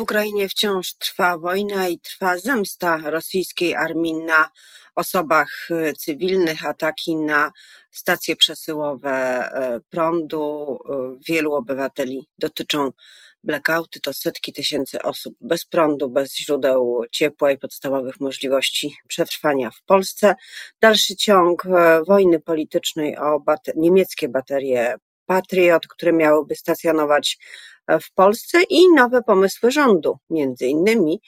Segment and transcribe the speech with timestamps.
[0.00, 4.50] W Ukrainie wciąż trwa wojna i trwa zemsta rosyjskiej armii na
[4.94, 7.52] osobach e, cywilnych, ataki na
[7.90, 10.78] stacje przesyłowe e, prądu.
[10.88, 12.90] E, wielu obywateli dotyczą
[13.44, 14.00] blackouty.
[14.00, 20.34] To setki tysięcy osób bez prądu, bez źródeł ciepła i podstawowych możliwości przetrwania w Polsce.
[20.80, 21.66] Dalszy ciąg
[22.06, 24.96] wojny politycznej o bater niemieckie baterie
[25.26, 27.38] Patriot, które miałyby stacjonować
[28.02, 31.20] w Polsce i nowe pomysły rządu, między innymi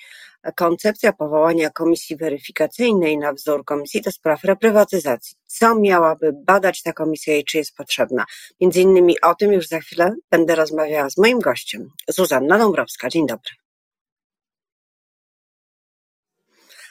[0.57, 5.36] koncepcja powołania komisji weryfikacyjnej na wzór Komisji do Spraw Reprywatyzacji.
[5.46, 8.25] Co miałaby badać ta komisja i czy jest potrzebna?
[8.61, 13.08] Między innymi o tym już za chwilę będę rozmawiała z moim gościem, Zuzanna Dąbrowska.
[13.08, 13.50] Dzień dobry.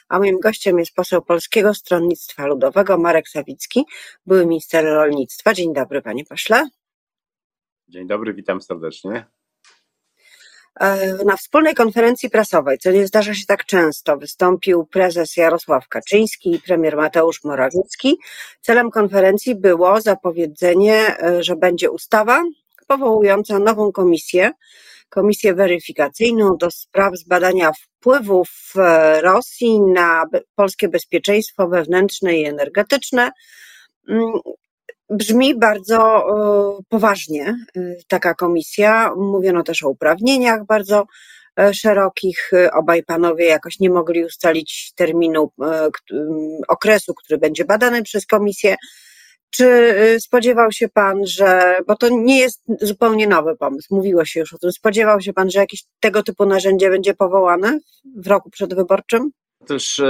[0.08, 3.84] A moim gościem jest poseł Polskiego Stronnictwa Ludowego Marek Sawicki,
[4.26, 5.54] były minister rolnictwa.
[5.54, 6.68] Dzień dobry, panie pośle.
[7.88, 9.26] Dzień dobry, witam serdecznie.
[10.80, 16.54] E, na wspólnej konferencji prasowej, co nie zdarza się tak często, wystąpił prezes Jarosław Kaczyński
[16.54, 18.18] i premier Mateusz Morawiecki.
[18.60, 22.42] Celem konferencji było zapowiedzenie, e, że będzie ustawa
[22.86, 24.50] powołująca nową komisję,
[25.08, 33.30] komisję weryfikacyjną do spraw zbadania wpływów e, Rosji na polskie bezpieczeństwo wewnętrzne i energetyczne.
[35.12, 39.12] Brzmi bardzo e, poważnie e, taka komisja.
[39.16, 41.06] Mówiono też o uprawnieniach bardzo
[41.56, 42.50] e, szerokich.
[42.72, 45.52] Obaj panowie jakoś nie mogli ustalić terminu,
[46.68, 48.76] okresu, który będzie badany przez komisję.
[49.50, 54.54] Czy spodziewał się pan, że, bo to nie jest zupełnie nowy pomysł, mówiło się już
[54.54, 57.78] o tym, spodziewał się pan, że jakieś tego typu narzędzie będzie powołane
[58.16, 59.30] w roku przedwyborczym?
[59.60, 60.00] Otóż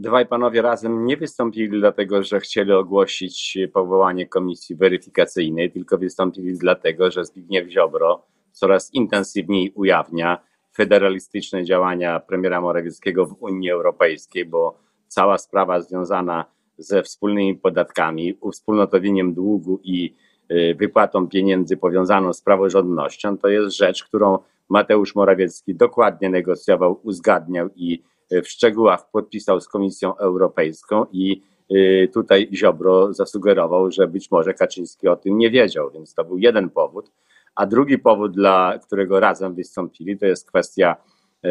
[0.00, 7.10] Dwaj panowie razem nie wystąpili dlatego, że chcieli ogłosić powołanie komisji weryfikacyjnej, tylko wystąpili dlatego,
[7.10, 10.38] że Zbigniew Ziobro coraz intensywniej ujawnia
[10.76, 16.44] federalistyczne działania premiera Morawieckiego w Unii Europejskiej, bo cała sprawa związana
[16.78, 20.14] ze wspólnymi podatkami, uwspólnotowieniem długu i
[20.50, 24.38] y, wypłatą pieniędzy powiązaną z praworządnością, to jest rzecz, którą
[24.68, 31.42] Mateusz Morawiecki dokładnie negocjował, uzgadniał i w szczegółach podpisał z Komisją Europejską i
[31.72, 36.38] y, tutaj Ziobro zasugerował, że być może Kaczyński o tym nie wiedział, więc to był
[36.38, 37.12] jeden powód.
[37.54, 40.96] A drugi powód, dla którego razem wystąpili, to jest kwestia
[41.44, 41.48] y,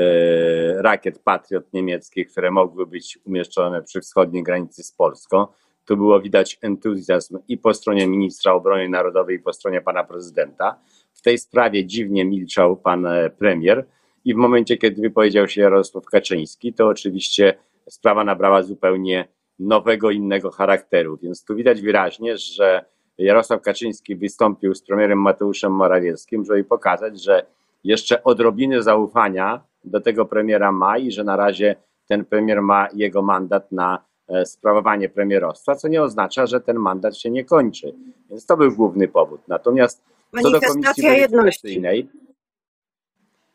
[0.82, 5.48] rakiet Patriot niemieckich, które mogły być umieszczone przy wschodniej granicy z Polską.
[5.86, 10.80] Tu było widać entuzjazm i po stronie ministra obrony narodowej, i po stronie pana prezydenta.
[11.14, 13.86] W tej sprawie dziwnie milczał pan e, premier
[14.26, 17.54] i w momencie, kiedy wypowiedział się Jarosław Kaczyński, to oczywiście
[17.90, 19.28] sprawa nabrała zupełnie
[19.60, 21.18] nowego, innego charakteru.
[21.18, 22.86] Więc tu widać wyraźnie, że
[23.18, 27.46] Jarosław Kaczyński wystąpił z premierem Mateuszem Morawieckim, żeby pokazać, że
[27.84, 31.76] jeszcze odrobiny zaufania do tego premiera ma i że na razie
[32.08, 37.18] ten premier ma jego mandat na e, sprawowanie premierostwa, co nie oznacza, że ten mandat
[37.18, 37.96] się nie kończy.
[38.30, 39.42] Więc to był główny powód.
[39.48, 40.04] Natomiast
[40.44, 41.82] co do komisji jedności.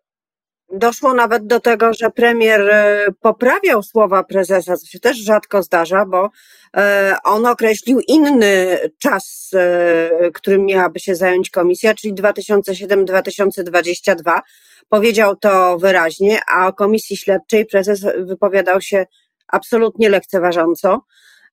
[0.72, 6.06] Doszło nawet do tego, że premier e, poprawiał słowa prezesa, co się też rzadko zdarza,
[6.06, 6.30] bo
[6.76, 14.40] e, on określił inny czas, e, którym miałaby się zająć komisja, czyli 2007-2022.
[14.88, 19.06] Powiedział to wyraźnie, a o komisji śledczej prezes wypowiadał się
[19.48, 21.00] absolutnie lekceważąco.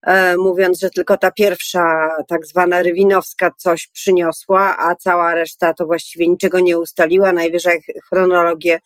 [0.02, 5.86] E, mówiąc, że tylko ta pierwsza, tak zwana Rywinowska, coś przyniosła, a cała reszta to
[5.86, 8.80] właściwie niczego nie ustaliła, najwyżej chronologię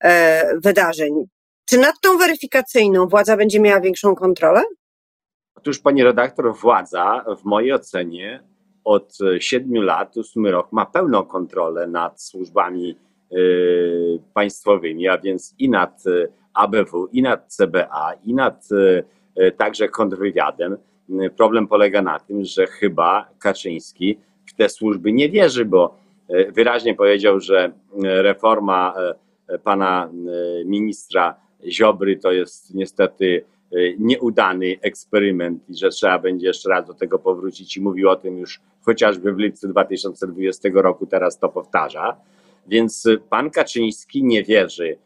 [0.00, 1.14] e, wydarzeń.
[1.64, 4.62] Czy nad tą weryfikacyjną władza będzie miała większą kontrolę?
[5.54, 8.42] Otóż, pani redaktor, władza w mojej ocenie
[8.84, 12.96] od siedmiu lat, ósmy rok, ma pełną kontrolę nad służbami
[13.32, 16.04] y, państwowymi, a więc i nad
[16.54, 18.68] ABW, i nad CBA, i nad
[19.56, 20.76] także kontrwywiadem.
[21.36, 25.98] Problem polega na tym, że chyba Kaczyński w te służby nie wierzy, bo
[26.48, 27.72] wyraźnie powiedział, że
[28.02, 28.94] reforma
[29.64, 30.10] pana
[30.64, 31.34] ministra
[31.66, 33.44] Ziobry to jest niestety
[33.98, 38.38] nieudany eksperyment i że trzeba będzie jeszcze raz do tego powrócić i mówił o tym
[38.38, 42.16] już chociażby w lipcu 2020 roku, teraz to powtarza.
[42.66, 44.96] Więc pan Kaczyński nie wierzy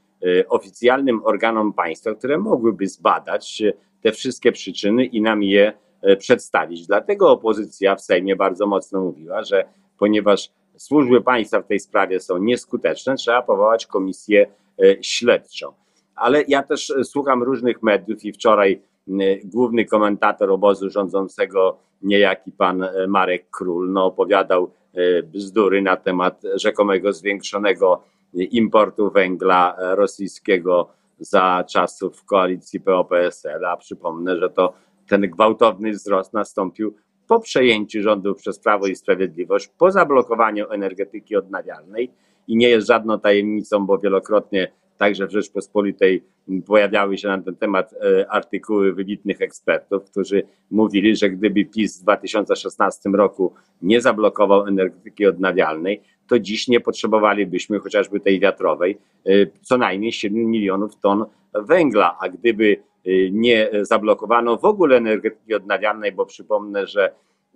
[0.49, 3.63] oficjalnym organom państwa, które mogłyby zbadać
[4.03, 5.73] te wszystkie przyczyny i nam je
[6.11, 6.87] y, przedstawić.
[6.87, 9.65] Dlatego opozycja w Sejmie bardzo mocno mówiła, że
[9.99, 14.47] ponieważ służby państwa w tej sprawie są nieskuteczne, trzeba powołać komisję
[15.03, 15.73] śledczą
[16.15, 18.81] ale ja też słucham różnych mediów i wczoraj
[19.45, 24.71] główny komentator obozu rządzącego, niejaki pan Marek Król, no, opowiadał
[25.25, 28.03] bzdury na temat rzekomego zwiększonego
[28.35, 30.89] importu węgla rosyjskiego
[31.19, 34.75] za czasów koalicji PO-PSL, a przypomnę, że to
[35.09, 36.95] ten gwałtowny wzrost nastąpił
[37.29, 42.11] po przejęciu rządów przez Prawo i Sprawiedliwość, po zablokowaniu energetyki odnawialnej.
[42.49, 46.23] I nie jest żadną tajemnicą, bo wielokrotnie także w Rzeczpospolitej
[46.67, 52.03] pojawiały się na ten temat e, artykuły wybitnych ekspertów, którzy mówili, że gdyby PiS w
[52.03, 53.53] 2016 roku
[53.83, 59.31] nie zablokował energetyki odnawialnej, to dziś nie potrzebowalibyśmy chociażby tej wiatrowej e,
[59.63, 61.25] co najmniej 7 milionów ton
[61.55, 62.77] węgla, a gdyby
[63.07, 67.13] e, nie zablokowano w ogóle energetyki odnawialnej, bo przypomnę, że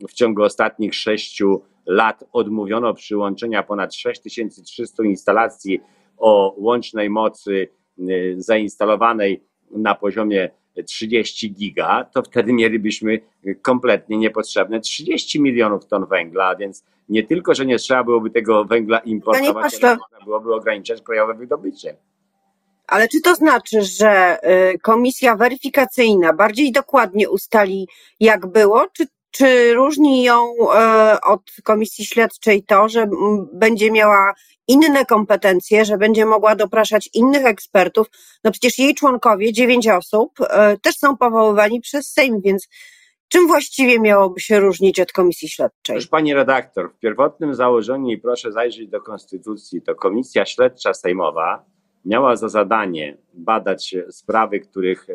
[0.08, 5.80] w ciągu ostatnich sześciu lat odmówiono przyłączenia ponad 6300 instalacji
[6.18, 7.68] o łącznej mocy
[7.98, 10.50] y, zainstalowanej na poziomie
[10.86, 13.20] 30 giga, to wtedy mielibyśmy
[13.62, 18.98] kompletnie niepotrzebne 30 milionów ton węgla, więc nie tylko, że nie trzeba byłoby tego węgla
[18.98, 21.96] importować, ale można byłoby ograniczać krajowe wydobycie.
[22.86, 24.38] Ale czy to znaczy, że
[24.74, 27.88] y, komisja weryfikacyjna bardziej dokładnie ustali,
[28.20, 29.06] jak było, czy
[29.36, 33.08] czy różni ją e, od komisji śledczej to, że
[33.52, 34.34] będzie miała
[34.68, 38.06] inne kompetencje, że będzie mogła dopraszać innych ekspertów?
[38.44, 42.68] No przecież jej członkowie, dziewięć osób, e, też są powoływani przez Sejm, więc
[43.28, 45.94] czym właściwie miałoby się różnić od komisji śledczej?
[45.96, 51.64] Proszę pani redaktor, w pierwotnym założeniu, i proszę zajrzeć do konstytucji, to komisja śledcza sejmowa
[52.04, 55.06] miała za zadanie badać sprawy, których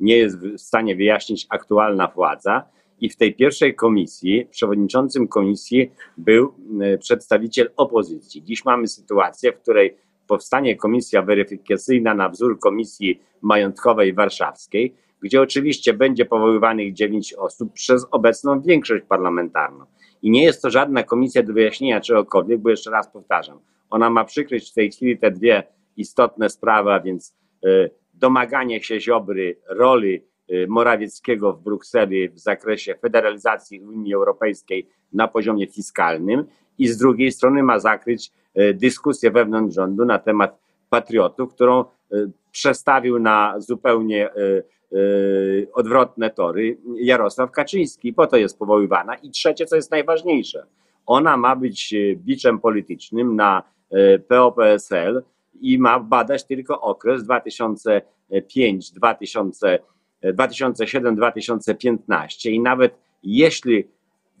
[0.00, 2.64] nie jest w stanie wyjaśnić aktualna władza
[3.00, 8.42] i w tej pierwszej komisji, przewodniczącym komisji był e, przedstawiciel opozycji.
[8.42, 15.92] Dziś mamy sytuację, w której powstanie komisja weryfikacyjna na wzór komisji majątkowej warszawskiej, gdzie oczywiście
[15.94, 19.84] będzie powoływanych dziewięć osób przez obecną większość parlamentarną.
[20.22, 23.58] I nie jest to żadna komisja do wyjaśnienia czegokolwiek, bo jeszcze raz powtarzam,
[23.90, 25.62] ona ma przykryć w tej chwili te dwie
[25.96, 30.22] istotne sprawy, a więc e, domaganie się Ziobry roli
[30.68, 36.44] Morawieckiego w Brukseli w zakresie federalizacji Unii Europejskiej na poziomie fiskalnym
[36.78, 40.58] i z drugiej strony ma zakryć y, dyskusję wewnątrz rządu na temat
[40.90, 44.30] patriotów, którą y, przestawił na zupełnie
[45.72, 48.12] odwrotne tory Jarosław Kaczyński.
[48.12, 49.14] Po to jest powoływana.
[49.14, 50.66] I trzecie, co jest najważniejsze,
[51.06, 53.62] ona ma być biczem politycznym na
[54.28, 55.22] PO-PSL
[55.60, 59.78] i ma badać tylko okres 2005-2015
[60.24, 63.84] 2007-2015 i nawet jeśli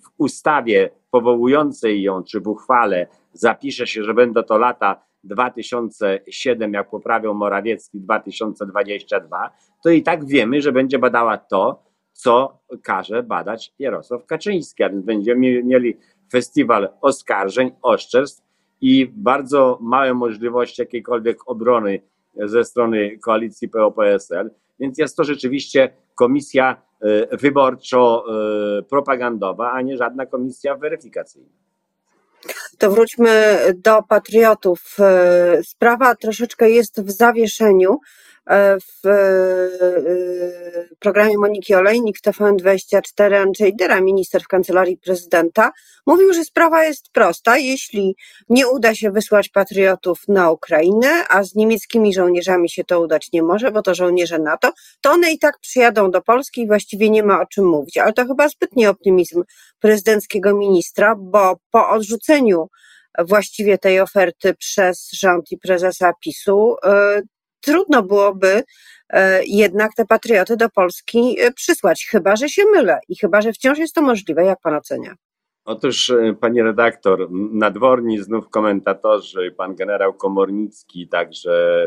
[0.02, 6.90] w ustawie powołującej ją, czy w uchwale zapisze się, że będą to lata 2007, jak
[6.90, 9.50] poprawią Morawiecki 2022,
[9.84, 11.82] to i tak wiemy, że będzie badała to,
[12.12, 15.96] co każe badać Jarosław Kaczyński, a więc będziemy mieli
[16.32, 18.42] festiwal oskarżeń, oszczerstw
[18.80, 22.02] i bardzo małe możliwości jakiejkolwiek obrony
[22.36, 24.50] ze strony koalicji PO-PSL.
[24.80, 31.48] Więc jest to rzeczywiście komisja e, wyborczo-propagandowa, a nie żadna komisja weryfikacyjna.
[32.78, 34.96] To wróćmy do patriotów.
[35.00, 37.98] E, sprawa troszeczkę jest w zawieszeniu.
[38.80, 39.08] W
[40.98, 45.72] programie Moniki Olejnik w TVN24 Andrzej Dyra, minister w kancelarii prezydenta,
[46.06, 47.58] mówił, że sprawa jest prosta.
[47.58, 48.16] Jeśli
[48.48, 53.42] nie uda się wysłać patriotów na Ukrainę, a z niemieckimi żołnierzami się to udać nie
[53.42, 57.22] może, bo to żołnierze NATO, to one i tak przyjadą do Polski i właściwie nie
[57.22, 57.98] ma o czym mówić.
[57.98, 59.44] Ale to chyba zbytni optymizm
[59.80, 62.68] prezydenckiego ministra, bo po odrzuceniu
[63.18, 67.22] właściwie tej oferty przez rząd i prezesa PiSu, e,
[67.60, 68.62] trudno byłoby
[69.10, 73.52] e, jednak te patrioty do Polski e, przysłać, chyba że się mylę i chyba że
[73.52, 74.44] wciąż jest to możliwe.
[74.44, 75.14] Jak pan ocenia?
[75.64, 81.86] Otóż, pani redaktor, nadworni znów komentatorzy, pan generał Komornicki, także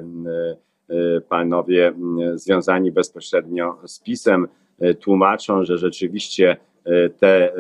[1.30, 1.94] panowie
[2.36, 4.48] związani bezpośrednio z PiSem
[5.00, 6.58] tłumaczą, że rzeczywiście
[7.20, 7.54] te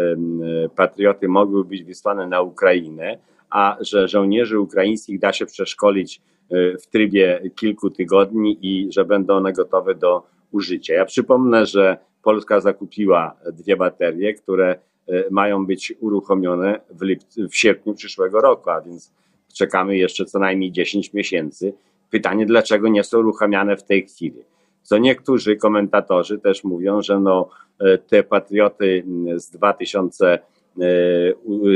[0.76, 3.18] patrioty mogły być wysłane na Ukrainę,
[3.50, 6.22] a że żołnierzy ukraińskich da się przeszkolić
[6.52, 10.94] w trybie kilku tygodni i że będą one gotowe do użycia.
[10.94, 17.56] Ja przypomnę, że Polska zakupiła dwie baterie, które y, mają być uruchomione w, lipcu, w
[17.56, 19.12] sierpniu przyszłego roku, a więc
[19.54, 21.74] czekamy jeszcze co najmniej 10 miesięcy.
[22.10, 24.44] Pytanie, dlaczego nie są uruchamiane w tej chwili?
[24.84, 27.50] Co niektórzy komentatorzy też mówią, że no,
[27.82, 29.04] y, te patrioty
[29.36, 30.40] z 2000 E,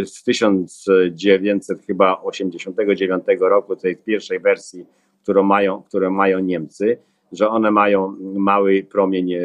[0.06, 4.86] z 1989 roku, tej pierwszej wersji,
[5.24, 6.98] którą mają, którą mają Niemcy,
[7.32, 9.40] że one mają mały promień, e,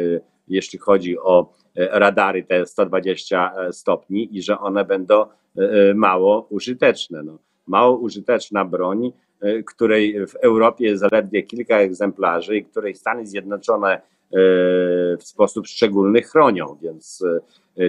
[0.47, 5.25] jeśli chodzi o e, radary te 120 stopni i że one będą
[5.95, 7.23] mało użyteczne.
[7.23, 9.11] No, mało użyteczna broń,
[9.65, 14.01] której w Europie jest zaledwie kilka egzemplarzy i której Stany Zjednoczone
[15.19, 17.23] w sposób szczególny chronią, więc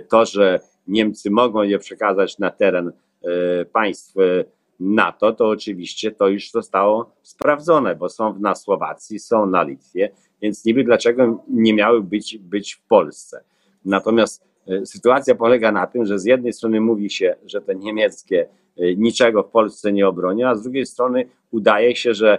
[0.09, 4.45] to, że Niemcy mogą je przekazać na teren e, państw e,
[4.81, 10.11] NATO, to oczywiście to już zostało sprawdzone, bo są na Słowacji, są na Litwie,
[10.43, 13.45] więc niby dlaczego nie miały być, być w Polsce.
[13.85, 18.49] Natomiast e, sytuacja polega na tym, że z jednej strony mówi się, że te niemieckie
[18.97, 22.39] niczego w Polsce nie obronią, a z drugiej strony udaje się, że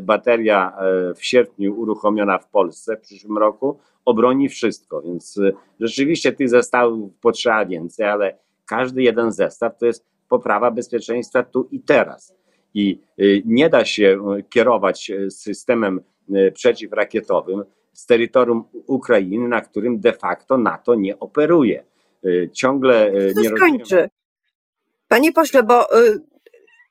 [0.00, 0.76] bateria
[1.16, 5.02] w sierpniu uruchomiona w Polsce w przyszłym roku obroni wszystko.
[5.02, 11.42] Więc y, rzeczywiście tych zestawów potrzeba więcej, ale każdy jeden zestaw to jest poprawa bezpieczeństwa
[11.42, 12.34] tu i teraz.
[12.74, 16.00] I y, nie da się y, kierować systemem
[16.54, 21.84] przeciwrakietowym z terytorium Ukrainy, na którym de facto NATO nie operuje.
[22.52, 24.10] Ciągle to nie skończy.
[25.08, 25.86] Panie pośle, bo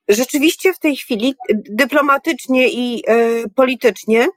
[0.10, 3.04] rzeczywiście w tej chwili dyplomatycznie i
[3.56, 4.28] politycznie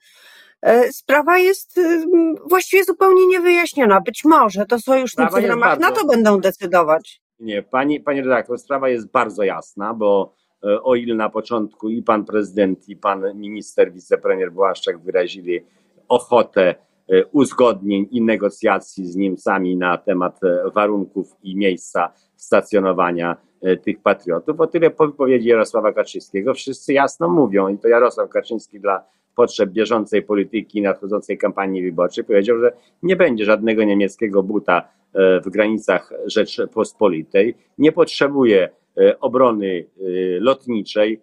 [0.91, 2.07] sprawa jest y,
[2.47, 4.01] właściwie zupełnie niewyjaśniona.
[4.01, 5.81] Być może to sojusznicy w ramach bardzo...
[5.81, 7.23] NATO będą decydować.
[7.41, 12.03] Nie, pani, pani redaktor, sprawa jest bardzo jasna, bo e, o ile na początku i
[12.03, 15.61] pan prezydent, i pan minister, wicepremier Błaszczak wyrazili
[16.09, 16.75] ochotę
[17.09, 20.41] e, uzgodnień i negocjacji z Niemcami na temat
[20.75, 23.37] warunków i miejsca stacjonowania
[23.85, 24.61] tych patriotów.
[24.61, 29.05] O tyle po wypowiedzi Jarosława Kaczyńskiego wszyscy jasno mówią, i to Jarosław Kaczyński dla
[29.37, 32.73] potrzeb bieżącej polityki i nadchodzącej kampanii wyborczej powiedział, że
[33.03, 40.03] nie będzie żadnego niemieckiego buta e, w granicach Rzeczpospolitej, nie potrzebuje e, obrony e,
[40.41, 41.21] lotniczej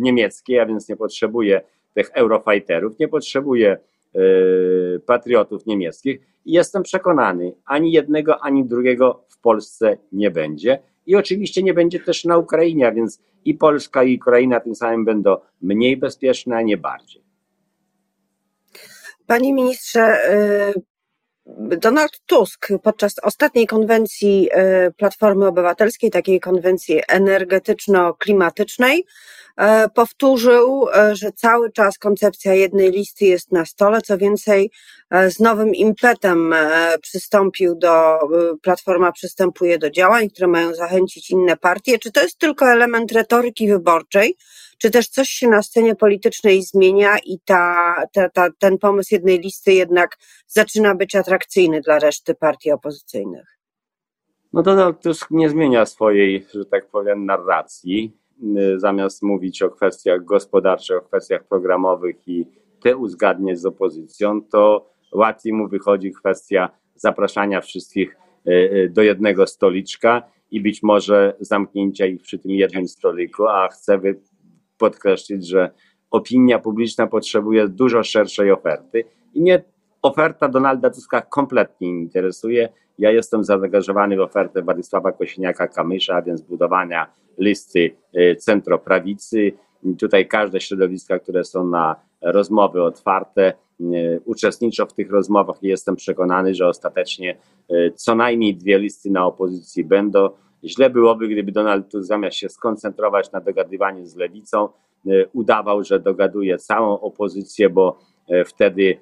[0.00, 1.60] niemieckiej, a więc nie potrzebuje
[1.94, 3.78] tych eurofighterów, nie potrzebuje
[5.06, 6.20] patriotów niemieckich.
[6.44, 12.00] I jestem przekonany, ani jednego, ani drugiego w Polsce nie będzie i oczywiście nie będzie
[12.00, 16.76] też na Ukrainie, więc i Polska, i Ukraina tym samym będą mniej bezpieczne, a nie
[16.76, 17.24] bardziej.
[19.26, 20.82] Panie ministrze, y,
[21.78, 24.48] Donald Tusk podczas ostatniej konwencji
[24.88, 29.04] y, Platformy Obywatelskiej, takiej konwencji energetyczno-klimatycznej,
[29.94, 34.02] powtórzył, e, że cały czas koncepcja jednej listy jest na stole.
[34.02, 34.70] Co więcej,
[35.10, 36.54] e, z nowym impetem
[37.02, 38.18] przystąpił do,
[38.62, 41.98] Platforma przystępuje do działań, które mają zachęcić inne partie.
[41.98, 44.36] Czy to jest tylko element retoryki wyborczej,
[44.78, 49.38] czy też coś się na scenie politycznej zmienia i ta, ta, ta, ten pomysł jednej
[49.38, 53.58] listy jednak zaczyna być atrakcyjny dla reszty partii opozycyjnych?
[54.52, 58.23] No Donald Tusk nie zmienia swojej, że tak powiem, narracji
[58.76, 62.46] zamiast mówić o kwestiach gospodarczych, o kwestiach programowych i
[62.80, 68.16] te uzgadniać z opozycją, to łatwiej mu wychodzi kwestia zapraszania wszystkich
[68.48, 73.68] y, y, do jednego stoliczka i być może zamknięcia ich przy tym jednym stoliku, a
[73.68, 74.00] chcę
[74.78, 75.70] podkreślić, że
[76.10, 79.62] opinia publiczna potrzebuje dużo szerszej oferty i mnie
[80.04, 82.68] oferta Donalda Tuska kompletnie nie interesuje.
[82.98, 87.06] Ja jestem zaangażowany w ofertę Władysława Kosiniaka-Kamysza, a więc budowania
[87.38, 89.52] listy e, centroprawicy.
[89.98, 93.52] tutaj każde środowiska, które są na rozmowy otwarte,
[94.24, 97.36] uczestniczą w tych rozmowach i jestem przekonany, że ostatecznie
[97.94, 100.28] co najmniej dwie listy na opozycji będą.
[100.64, 104.68] Źle byłoby, gdyby Donald Tusk zamiast się skoncentrować na dogadywaniu z lewicą,
[105.32, 107.98] udawał, że dogaduje całą opozycję, bo
[108.46, 108.98] wtedy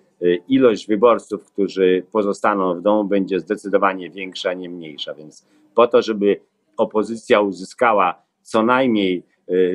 [0.49, 5.14] ilość wyborców, którzy pozostaną w domu, będzie zdecydowanie większa, nie mniejsza.
[5.14, 6.41] Więc po to, żeby
[6.76, 9.23] opozycja uzyskała co najmniej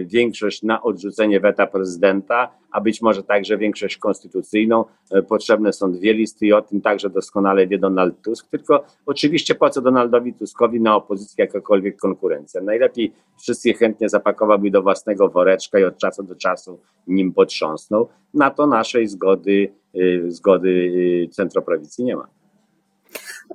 [0.05, 4.85] większość na odrzucenie weta prezydenta, a być może także większość konstytucyjną.
[5.15, 8.47] Y, potrzebne są dwie listy i o tym także doskonale wie Donald Tusk.
[8.49, 12.61] Tylko oczywiście po co Donaldowi Tuskowi na opozycji jakakolwiek konkurencja?
[12.61, 18.07] Najlepiej wszyscy chętnie zapakowałby do własnego woreczka i od czasu do czasu nim potrząsnął.
[18.33, 22.36] Na to naszej zgody, y, zgody centroprawicy nie ma.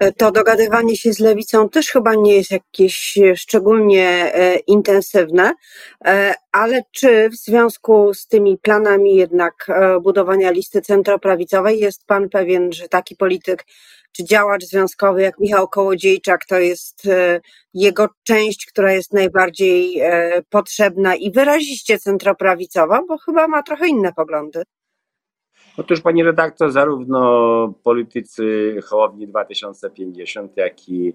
[0.00, 5.52] E, to dogadywanie się z lewicą też chyba nie jest jakieś szczególnie e, intensywne,
[6.04, 9.66] e, ale czy w związku z tymi planami jednak
[10.02, 13.64] budowania listy centroprawicowej jest pan pewien, że taki polityk
[14.12, 17.08] czy działacz związkowy jak Michał Kołodziejczak to jest
[17.75, 20.02] jego część, która jest najbardziej
[20.50, 24.62] potrzebna i wyraziście centroprawicowa, bo chyba ma trochę inne poglądy.
[25.76, 31.14] Otóż pani redaktor, zarówno politycy Hołowni 2050, jak i y,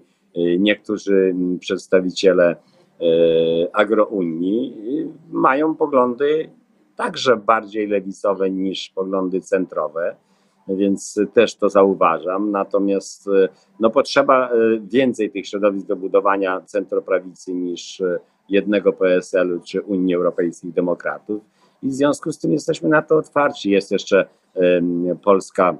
[0.58, 4.74] niektórzy przedstawiciele y, agrounii
[5.30, 6.50] mają poglądy
[6.96, 10.16] także bardziej lewicowe niż poglądy centrowe,
[10.68, 12.50] więc też to zauważam.
[12.50, 13.48] Natomiast y,
[13.80, 14.50] no, potrzeba
[14.80, 18.02] więcej tych środowisk do budowania centroprawicy niż
[18.48, 23.70] jednego PSL-u czy Unii Europejskich Demokratów i w związku z tym jesteśmy na to otwarci.
[23.70, 24.26] Jest jeszcze
[25.22, 25.76] Polska,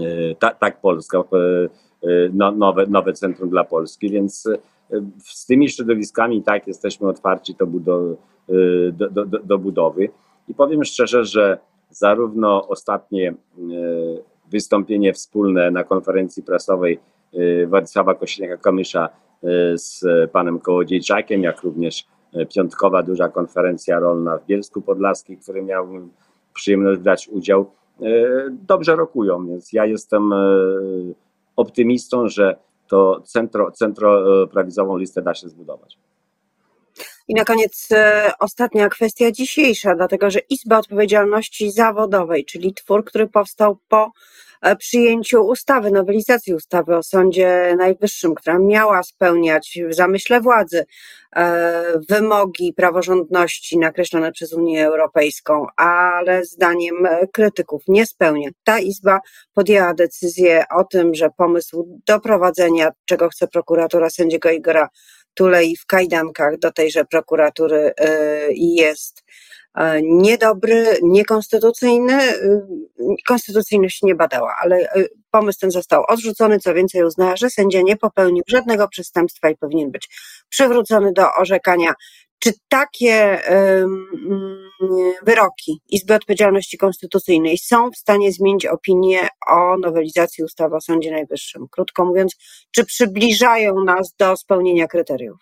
[0.00, 4.48] e, tak, Polska, e, e, no, nowe, nowe centrum dla Polski, więc
[5.18, 7.66] z tymi środowiskami tak jesteśmy otwarci do,
[8.92, 10.08] do, do, do budowy.
[10.48, 11.58] I powiem szczerze, że
[11.90, 13.34] zarówno ostatnie
[14.50, 16.98] wystąpienie wspólne na konferencji prasowej
[17.66, 19.08] Władysława Kośniaka-Kamysza
[19.74, 22.04] z panem Kołodziejczakiem, jak również
[22.54, 26.10] piątkowa duża konferencja rolna w Bielsku Podlaskim, w której miałbym
[26.54, 27.70] przyjemność brać udział,
[28.02, 28.06] e,
[28.50, 30.36] dobrze rokują, więc ja jestem e,
[31.56, 32.56] optymistą, że
[32.88, 35.98] to centro, centro prawicową listę da się zbudować.
[37.28, 43.26] I na koniec e, ostatnia kwestia dzisiejsza, dlatego że Izba Odpowiedzialności Zawodowej, czyli twór, który
[43.26, 44.12] powstał po
[44.62, 50.84] E, przyjęciu ustawy, nowelizacji ustawy o Sądzie Najwyższym, która miała spełniać w zamyśle władzy
[51.36, 56.94] e, wymogi praworządności nakreślone przez Unię Europejską, ale zdaniem
[57.32, 58.50] krytyków nie spełnia.
[58.64, 59.20] Ta Izba
[59.54, 64.88] podjęła decyzję o tym, że pomysł doprowadzenia, czego chce prokuratura sędziego Igora
[65.38, 68.12] Tulei w kajdankach do tejże prokuratury e,
[68.52, 69.22] jest
[69.78, 72.12] E, niedobry, niekonstytucyjny.
[72.12, 72.36] E,
[73.26, 76.58] konstytucyjność nie badała, ale e, pomysł ten został odrzucony.
[76.58, 80.08] Co więcej, uznała, że sędzia nie popełnił żadnego przestępstwa i powinien być
[80.48, 81.94] przywrócony do orzekania.
[82.38, 83.38] Czy takie
[85.22, 91.66] wyroki Izby Odpowiedzialności Konstytucyjnej są w stanie zmienić opinię o nowelizacji ustawy o Sądzie Najwyższym?
[91.70, 92.36] Krótko mówiąc,
[92.70, 95.38] czy przybliżają nas do spełnienia kryteriów?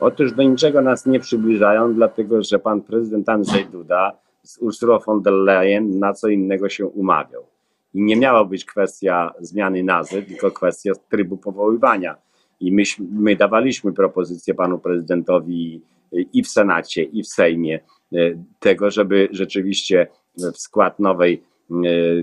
[0.00, 5.22] Otóż do niczego nas nie przybliżają, dlatego że pan prezydent Andrzej Duda z Ursula von
[5.22, 7.46] der Leyen na co innego się umawiał.
[7.94, 12.16] I nie miała być kwestia zmiany nazwy, tylko kwestia trybu powoływania.
[12.60, 17.80] I my dawaliśmy propozycję panu prezydentowi i w Senacie, i w Sejmie
[18.12, 18.18] e,
[18.58, 21.74] tego, żeby rzeczywiście w skład nowej e,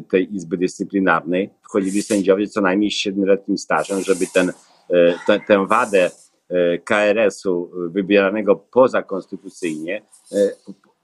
[0.02, 4.52] tej Izby Dyscyplinarnej wchodzili sędziowie co najmniej z siedmioletnim stażem, żeby ten,
[5.30, 6.12] e, tę wadę
[6.84, 10.02] KRS-u wybieranego pozakonstytucyjnie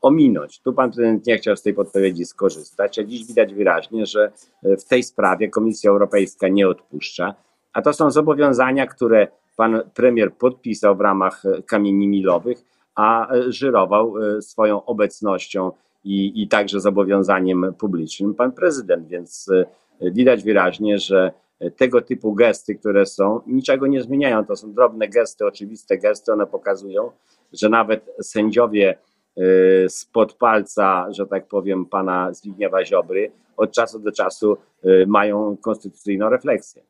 [0.01, 0.59] ominąć.
[0.61, 4.31] Tu pan prezydent nie chciał z tej podpowiedzi skorzystać, a dziś widać wyraźnie, że
[4.63, 7.35] w tej sprawie Komisja Europejska nie odpuszcza,
[7.73, 12.57] a to są zobowiązania, które pan premier podpisał w ramach kamieni milowych,
[12.95, 15.71] a żyrował swoją obecnością
[16.03, 19.49] i, i także zobowiązaniem publicznym pan prezydent, więc
[20.01, 21.31] widać wyraźnie, że
[21.77, 24.45] tego typu gesty, które są, niczego nie zmieniają.
[24.45, 26.33] To są drobne gesty, oczywiste gesty.
[26.33, 27.11] One pokazują,
[27.53, 28.97] że nawet sędziowie
[29.87, 34.57] spod palca, że tak powiem, pana Zbigniewa Ziobry od czasu do czasu
[35.07, 36.83] mają konstytucyjną refleksję.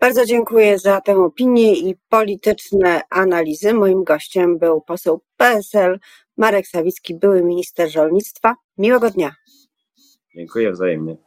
[0.00, 3.74] Bardzo dziękuję za tę opinię i polityczne analizy.
[3.74, 5.98] Moim gościem był poseł PSL
[6.36, 8.54] Marek Sawicki, były minister rolnictwa.
[8.78, 9.34] Miłego dnia.
[10.34, 11.25] Dziękuję wzajemnie.